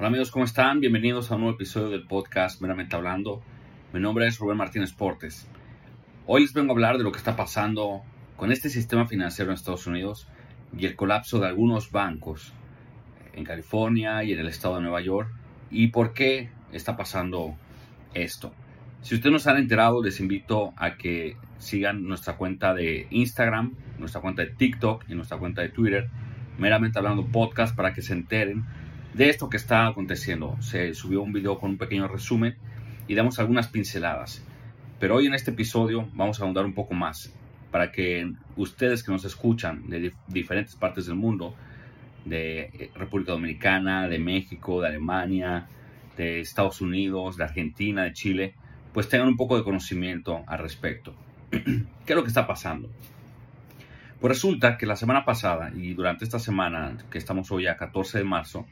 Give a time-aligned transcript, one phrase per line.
[0.00, 0.80] Hola amigos, ¿cómo están?
[0.80, 3.42] Bienvenidos a un nuevo episodio del podcast Meramente Hablando.
[3.92, 5.46] Mi nombre es Rubén Martínez Portes.
[6.26, 8.00] Hoy les vengo a hablar de lo que está pasando
[8.38, 10.26] con este sistema financiero en Estados Unidos
[10.74, 12.54] y el colapso de algunos bancos
[13.34, 15.30] en California y en el estado de Nueva York
[15.70, 17.54] y por qué está pasando
[18.14, 18.54] esto.
[19.02, 23.74] Si ustedes no se han enterado, les invito a que sigan nuestra cuenta de Instagram,
[23.98, 26.08] nuestra cuenta de TikTok y nuestra cuenta de Twitter,
[26.56, 28.64] meramente hablando podcast, para que se enteren
[29.14, 30.56] de esto que está aconteciendo.
[30.60, 32.56] Se subió un video con un pequeño resumen
[33.08, 34.44] y damos algunas pinceladas.
[34.98, 37.32] Pero hoy en este episodio vamos a ahondar un poco más
[37.70, 41.54] para que ustedes que nos escuchan de diferentes partes del mundo,
[42.24, 45.68] de eh, República Dominicana, de México, de Alemania,
[46.16, 48.54] de Estados Unidos, de Argentina, de Chile,
[48.92, 51.14] pues tengan un poco de conocimiento al respecto.
[51.50, 52.90] ¿Qué es lo que está pasando?
[54.20, 58.18] Pues resulta que la semana pasada y durante esta semana, que estamos hoy a 14
[58.18, 58.66] de marzo,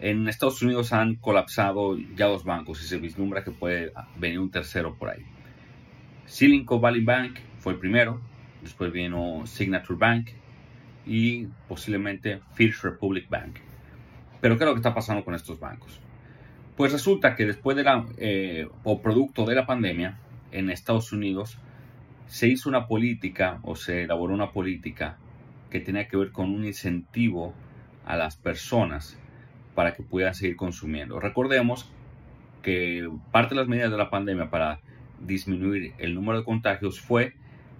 [0.00, 4.50] en Estados Unidos han colapsado ya dos bancos y se vislumbra que puede venir un
[4.50, 5.24] tercero por ahí.
[6.26, 8.20] Silicon Valley Bank fue el primero,
[8.62, 10.30] después vino Signature Bank
[11.06, 13.58] y posiblemente First Republic Bank.
[14.40, 16.00] Pero ¿qué es lo que está pasando con estos bancos?
[16.76, 20.18] Pues resulta que después de la, eh, o producto de la pandemia,
[20.50, 21.58] en Estados Unidos
[22.26, 25.18] se hizo una política o se elaboró una política
[25.70, 27.54] que tenía que ver con un incentivo
[28.06, 29.18] a las personas
[29.74, 31.20] para que puedan seguir consumiendo.
[31.20, 31.90] Recordemos
[32.62, 34.80] que parte de las medidas de la pandemia para
[35.20, 37.34] disminuir el número de contagios fue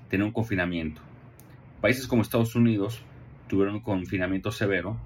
[0.08, 1.00] tener un confinamiento.
[1.80, 3.02] Países como Estados Unidos
[3.48, 4.96] tuvieron un confinamiento severo.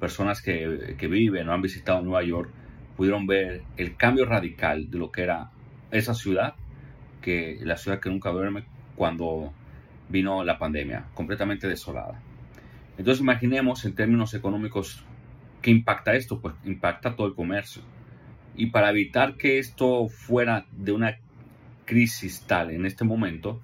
[0.00, 2.50] Personas que, que viven o han visitado Nueva York
[2.96, 5.50] pudieron ver el cambio radical de lo que era
[5.90, 6.54] esa ciudad,
[7.20, 8.64] que la ciudad que nunca duerme
[8.96, 9.52] cuando
[10.08, 12.20] vino la pandemia, completamente desolada.
[12.96, 15.04] Entonces imaginemos en términos económicos
[15.68, 16.40] ¿Qué impacta esto?
[16.40, 17.82] Pues impacta todo el comercio.
[18.56, 21.18] Y para evitar que esto fuera de una
[21.84, 23.60] crisis tal en este momento,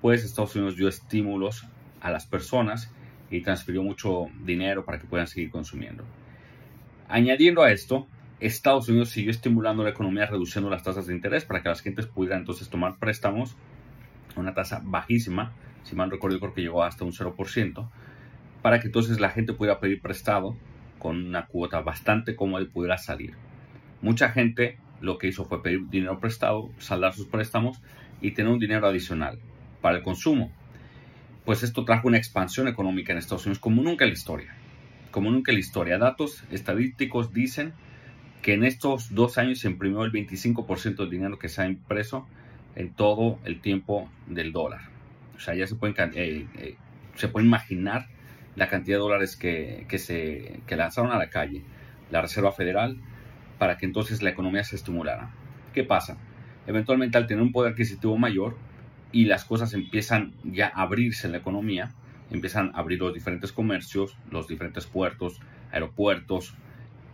[0.00, 1.66] pues Estados Unidos dio estímulos
[2.00, 2.94] a las personas
[3.28, 6.04] y transfirió mucho dinero para que puedan seguir consumiendo.
[7.08, 8.06] Añadiendo a esto,
[8.38, 12.06] Estados Unidos siguió estimulando la economía reduciendo las tasas de interés para que las gentes
[12.06, 13.56] pudieran entonces tomar préstamos
[14.36, 17.90] a una tasa bajísima, si mal recuerdo creo que llegó hasta un 0%,
[18.62, 20.56] para que entonces la gente pudiera pedir prestado
[20.98, 23.34] con una cuota bastante cómoda y pudiera salir.
[24.02, 27.80] Mucha gente lo que hizo fue pedir dinero prestado, saldar sus préstamos
[28.20, 29.38] y tener un dinero adicional
[29.80, 30.52] para el consumo.
[31.44, 34.54] Pues esto trajo una expansión económica en Estados Unidos como nunca en la historia.
[35.10, 35.98] Como nunca en la historia.
[35.98, 37.72] Datos estadísticos dicen
[38.42, 42.26] que en estos dos años se imprimió el 25% del dinero que se ha impreso
[42.76, 44.82] en todo el tiempo del dólar.
[45.36, 46.76] O sea, ya se pueden, eh, eh,
[47.14, 48.08] se puede imaginar
[48.58, 51.62] la cantidad de dólares que, se lanzaron a la calle,
[52.10, 52.98] la Reserva Federal,
[53.58, 55.30] para que entonces la economía se estimulara.
[55.72, 56.18] ¿Qué pasa?
[56.66, 58.56] Eventualmente al tener un poder adquisitivo mayor
[59.12, 61.94] y las cosas empiezan ya a abrirse en la economía,
[62.30, 65.40] empiezan a abrir los diferentes comercios, los diferentes puertos,
[65.70, 66.54] aeropuertos,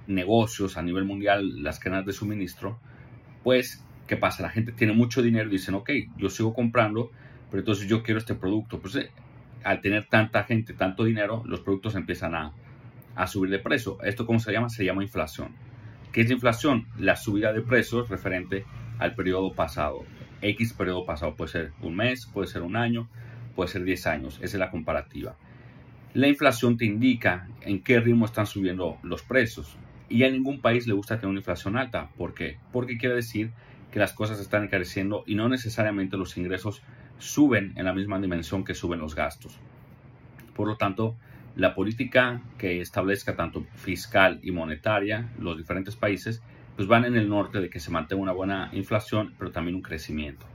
[0.06, 2.78] negocios a nivel mundial, las cadenas de suministro,
[3.43, 4.43] pues, ¿qué pasa?
[4.43, 7.11] La gente tiene mucho dinero y dicen, ok, yo sigo comprando,
[7.50, 8.81] pero entonces yo quiero este producto.
[8.81, 9.11] Pues eh,
[9.65, 12.53] al tener tanta gente, tanto dinero, los productos empiezan a,
[13.27, 13.99] subir de precio.
[14.03, 14.69] ¿Esto cómo se llama?
[14.69, 15.55] Se llama inflación.
[16.13, 16.87] ¿Qué es la inflación?
[16.99, 18.65] La subida de precios referente
[18.99, 20.05] al periodo pasado.
[20.43, 23.09] X periodo pasado puede ser un mes, puede ser un año,
[23.55, 24.35] puede ser 10 años.
[24.37, 25.37] Esa es la comparativa.
[26.13, 29.77] La inflación te indica en qué ritmo están subiendo los precios.
[30.09, 32.11] Y a ningún país le gusta tener una inflación alta.
[32.17, 32.59] ¿Por qué?
[32.73, 33.53] Porque quiere decir
[33.91, 36.83] que las cosas están encareciendo y no necesariamente los ingresos
[37.19, 39.59] suben en la misma dimensión que suben los gastos.
[40.55, 41.17] Por lo tanto,
[41.57, 46.43] la política que establezca tanto fiscal y monetaria los diferentes países,
[46.77, 49.83] pues van en el norte de que se mantenga una buena inflación, pero también un
[49.83, 50.47] crecimiento.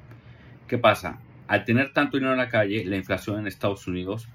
[0.68, 1.20] ¿Qué pasa?
[1.48, 4.28] Al tener tanto dinero en la calle, la inflación en Estados Unidos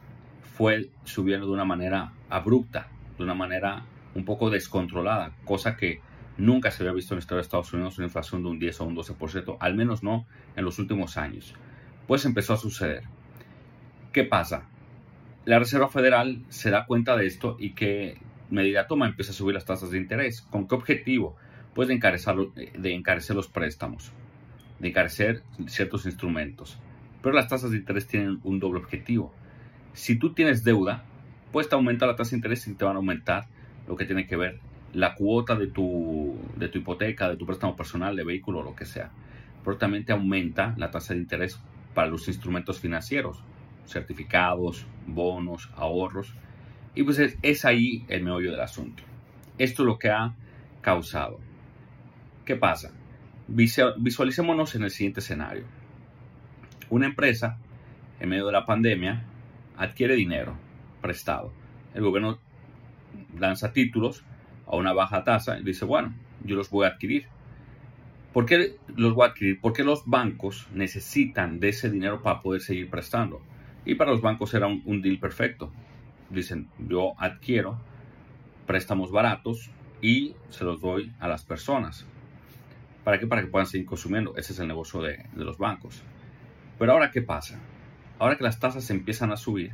[0.43, 3.85] fue subiendo de una manera abrupta, de una manera
[4.15, 6.01] un poco descontrolada, cosa que
[6.39, 8.81] nunca se había visto en la historia de Estados Unidos una inflación de un 10
[8.81, 10.27] o un 12%, al menos no
[10.57, 11.55] en los últimos años.
[12.07, 13.05] Pues empezó a suceder.
[14.13, 14.67] ¿Qué pasa?
[15.45, 18.19] La Reserva Federal se da cuenta de esto y que
[18.51, 20.43] medida toma empieza a subir las tasas de interés.
[20.43, 21.37] ¿Con qué objetivo?
[21.75, 24.13] Pues de encarecer, los préstamos,
[24.79, 26.79] de encarecer ciertos instrumentos.
[27.23, 29.33] Pero las tasas de interés tienen un doble objetivo.
[29.93, 31.05] Si tú tienes deuda,
[31.53, 33.47] pues te aumenta la tasa de interés y te van a aumentar
[33.89, 34.61] lo que tiene que ver
[34.95, 38.87] la cuota de tu, de tu hipoteca, de tu préstamo personal, de vehículo, lo que
[38.87, 39.11] sea.
[39.65, 41.59] Pero también te aumenta la tasa de interés
[41.95, 43.43] para los instrumentos financieros,
[43.87, 46.35] certificados, bonos, ahorros.
[46.95, 49.03] Y pues es, ahí el meollo del asunto.
[49.59, 50.35] Esto es lo que ha
[50.81, 51.41] causado.
[52.45, 52.93] ¿Qué pasa?
[53.49, 55.65] Visualicémonos en el siguiente escenario.
[56.91, 57.59] Una empresa,
[58.21, 59.25] en medio de la pandemia,
[59.77, 60.57] adquiere dinero
[61.01, 61.53] prestado.
[61.95, 62.39] El gobierno
[63.39, 64.25] lanza títulos
[64.67, 66.15] a una baja tasa y dice, bueno,
[66.45, 67.27] yo los voy a adquirir.
[68.35, 69.61] ¿Por qué los voy a adquirir?
[69.61, 73.41] Porque los bancos necesitan de ese dinero para poder seguir prestando.
[73.85, 75.71] Y para los bancos era un, deal perfecto.
[76.31, 77.79] Dicen, yo adquiero
[78.67, 79.71] préstamos baratos
[80.03, 82.07] y se los doy a las personas.
[83.05, 83.29] ¿Para qué?
[83.29, 84.35] Para que puedan seguir consumiendo.
[84.37, 86.03] Ese es el negocio de, los bancos.
[86.77, 87.61] Pero ahora, ¿qué pasa?
[88.19, 89.71] Ahora que las tasas empiezan a subir,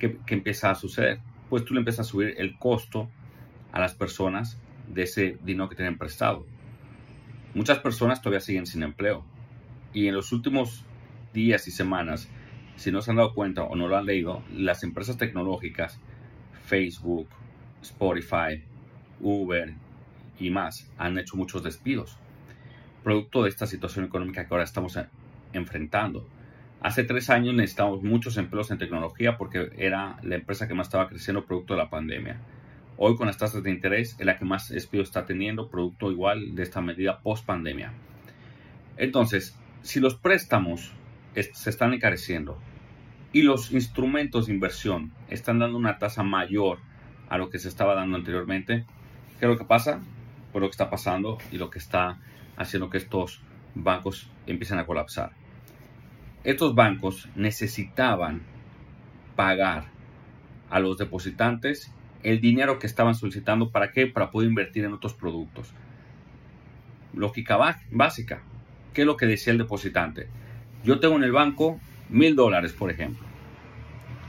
[0.00, 1.20] ¿qué, empieza a suceder?
[1.48, 3.08] Pues tú le empiezas a subir el costo
[3.70, 4.58] a las personas
[4.88, 6.44] de ese dinero que tienen prestado.
[7.56, 9.24] Muchas personas todavía siguen sin empleo.
[9.94, 10.84] Y en los últimos
[11.32, 12.28] días y semanas,
[12.76, 15.98] si no se han dado cuenta o no lo han leído, las empresas tecnológicas,
[16.66, 17.30] Facebook,
[17.80, 18.62] Spotify,
[19.20, 19.72] Uber
[20.38, 22.18] y más, han hecho muchos despidos.
[23.02, 24.98] Producto de esta situación económica que ahora estamos
[25.54, 26.28] enfrentando.
[26.82, 31.08] Hace tres años necesitábamos muchos empleos en tecnología porque era la empresa que más estaba
[31.08, 32.38] creciendo producto de la pandemia.
[32.98, 36.54] Hoy con las tasas de interés es la que más despido está teniendo producto igual
[36.54, 37.92] de esta medida post pandemia.
[38.96, 40.92] Entonces, si los préstamos
[41.34, 42.58] se están encareciendo
[43.32, 46.78] y los instrumentos de inversión están dando una tasa mayor
[47.28, 48.86] a lo que se estaba dando anteriormente,
[49.38, 50.00] ¿qué es lo que pasa?
[50.52, 52.18] Pues lo que está pasando y lo que está
[52.56, 53.42] haciendo que estos
[53.74, 55.32] bancos empiecen a colapsar
[56.46, 58.42] estos bancos necesitaban
[59.34, 59.86] pagar
[60.70, 61.92] a los depositantes
[62.26, 63.70] el dinero que estaban solicitando.
[63.70, 64.08] ¿Para qué?
[64.08, 65.72] Para poder invertir en otros productos.
[67.14, 67.56] Lógica
[67.92, 68.42] básica.
[68.92, 70.28] ¿Qué es lo que decía el depositante?
[70.82, 73.24] Yo tengo en el banco mil dólares, por ejemplo.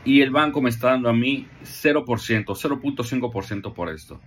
[0.05, 4.21] Y el banco me está dando a mí 0%, 0.5% por esto.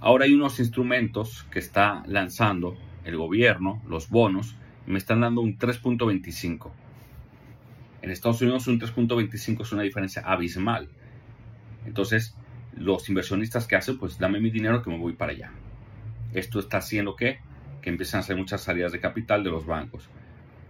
[0.00, 4.56] Ahora hay unos instrumentos que está lanzando el gobierno, los bonos,
[4.86, 6.70] me están dando un 3.25.
[8.02, 10.88] En Estados Unidos un 3.25 es una diferencia abismal.
[11.86, 12.36] Entonces,
[12.78, 15.50] los inversionistas que hacen, pues dame mi dinero que me voy para allá.
[16.32, 17.38] Esto está haciendo que,
[17.82, 20.08] que empiezan a hacer muchas salidas de capital de los bancos.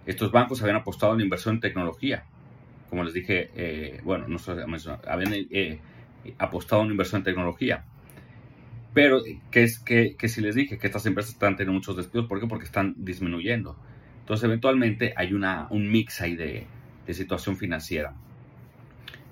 [0.07, 2.25] Estos bancos habían apostado en inversión en tecnología.
[2.89, 4.39] Como les dije, eh, bueno, no
[5.07, 5.81] habían eh,
[6.39, 7.85] apostado en inversión en tecnología.
[8.95, 12.27] Pero, ¿qué es que, que si les dije que estas empresas están teniendo muchos despidos?
[12.27, 12.47] ¿Por qué?
[12.47, 13.77] Porque están disminuyendo.
[14.21, 16.67] Entonces, eventualmente hay una, un mix ahí de,
[17.07, 18.15] de situación financiera.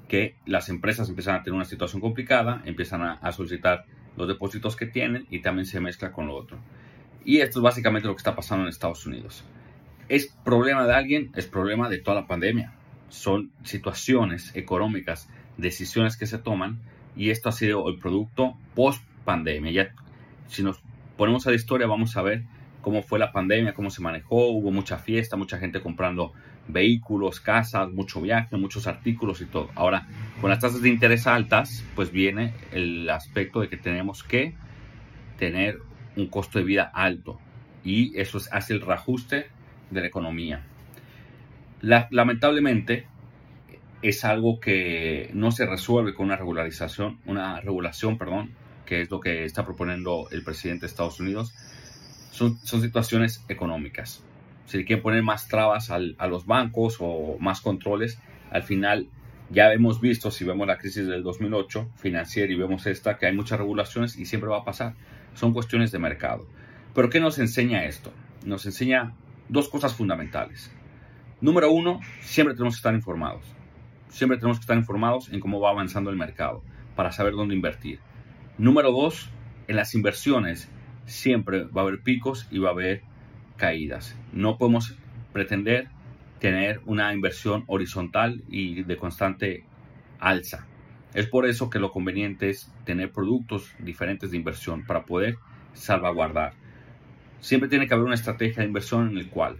[0.08, 3.84] Que las empresas empiezan a tener una situación complicada, empiezan a, solicitar
[4.16, 6.58] los depósitos que tienen y también se mezcla con lo otro.
[7.24, 9.44] Y esto es básicamente lo que está pasando en Estados Unidos.
[10.08, 11.32] ¿Es problema de alguien?
[11.34, 12.72] Es problema de toda la pandemia.
[13.08, 16.80] Son situaciones económicas, decisiones que se toman
[17.16, 19.92] y esto ha sido el producto post pandemia.
[20.46, 20.80] Si nos
[21.16, 22.44] ponemos a la historia, vamos a ver
[22.86, 26.32] cómo fue la pandemia, cómo se manejó, hubo mucha fiesta, mucha gente comprando
[26.68, 29.70] vehículos, casas, mucho viaje, muchos artículos y todo.
[29.74, 30.06] Ahora,
[30.40, 34.54] con las tasas de interés altas, pues viene el aspecto de que tenemos que
[35.36, 35.80] tener
[36.14, 37.40] un costo de vida alto
[37.82, 39.46] y eso hace el reajuste
[39.90, 40.62] de la economía.
[41.80, 43.08] lamentablemente,
[44.00, 48.52] es algo que no se resuelve con una regularización, una regulación, perdón,
[48.84, 51.52] que es lo que está proponiendo el presidente de Estados Unidos.
[52.30, 54.22] Son, son situaciones económicas
[54.66, 59.08] si quieren poner más trabas a los bancos o más controles, al final
[59.48, 63.34] ya hemos visto, si vemos la crisis del 2008 financiera y vemos esta, que hay
[63.34, 64.94] muchas regulaciones y siempre va a pasar.
[65.34, 66.46] Son cuestiones de mercado.
[66.94, 68.12] Pero ¿qué nos enseña esto?
[68.44, 69.14] Nos enseña
[69.48, 70.72] dos cosas fundamentales.
[71.40, 73.44] Número uno, siempre tenemos que estar informados.
[74.08, 76.64] Siempre tenemos que estar informados en cómo va avanzando el mercado
[76.96, 78.00] para saber dónde invertir.
[78.58, 79.30] Número dos,
[79.68, 80.68] en las inversiones
[81.06, 83.02] siempre va a haber picos y va a haber
[83.56, 84.16] caídas.
[84.32, 84.96] No podemos
[85.32, 85.88] pretender
[86.38, 89.64] tener una inversión horizontal y de constante
[90.18, 90.66] alza.
[91.14, 95.38] Es por eso que lo conveniente es tener productos diferentes de inversión para poder
[95.72, 96.52] salvaguardar.
[97.40, 99.56] Siempre tiene que haber una estrategia de inversión en el cual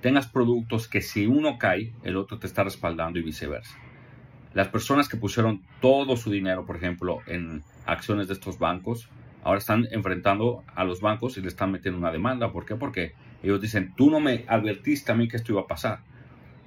[0.00, 3.76] tengas productos que si uno cae, el otro te está respaldando y viceversa.
[4.54, 9.08] Las personas que pusieron todo su dinero, por ejemplo, en acciones de estos bancos,
[9.42, 12.52] ahora están enfrentando a los bancos y le están metiendo una demanda.
[12.52, 12.76] ¿Por qué?
[12.76, 16.00] Porque ellos dicen, tú no me advertiste a mí que esto iba a pasar.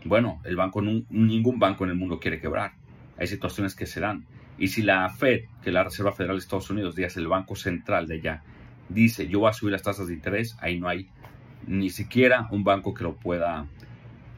[0.06, 2.74] Bueno, el banco, ningún banco en el mundo quiere quebrar.
[3.18, 4.26] Hay situaciones que se dan.
[4.58, 7.56] Y si la Fed, que es la Reserva Federal de Estados Unidos, dice el banco
[7.56, 8.44] central de allá,
[8.90, 11.10] dice yo voy a subir las tasas de interés, ahí no hay
[11.66, 13.66] ni siquiera un banco que lo pueda,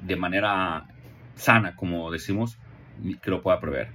[0.01, 0.85] de manera
[1.35, 2.57] sana, como decimos,
[3.21, 3.89] que lo pueda prever.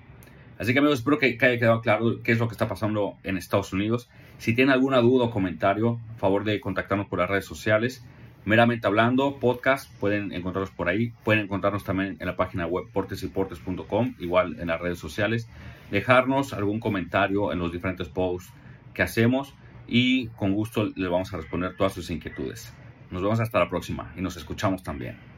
[0.58, 3.38] Así que amigos, espero que, haya quedado claro qué es lo que está pasando en
[3.38, 4.10] Estados Unidos.
[4.40, 8.02] Si tienen alguna duda o comentario, a favor de contactarnos por las redes sociales.
[8.46, 11.12] Meramente hablando, podcast, pueden encontrarlos por ahí.
[11.24, 15.46] Pueden encontrarnos también en la página web portesyportes.com, igual en las redes sociales.
[15.90, 18.50] Dejarnos algún comentario en los diferentes posts
[18.94, 19.54] que hacemos
[19.86, 22.72] y con gusto les vamos a responder todas sus inquietudes.
[23.10, 25.29] Nos vemos hasta la próxima y nos escuchamos también.